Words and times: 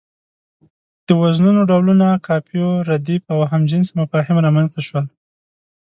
د 1.07 1.07
وزنونو 1.21 1.61
ډولونه، 1.69 2.07
قافيو، 2.27 2.69
رديف 2.89 3.23
او 3.33 3.39
هم 3.51 3.61
جنسه 3.71 3.91
مفاهيم 4.01 4.37
رامنځ 4.45 4.67
ته 4.75 4.81
شول. 4.87 5.05